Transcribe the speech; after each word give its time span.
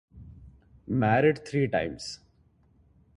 Married 0.87 1.45
three 1.47 1.67
times. 1.67 2.21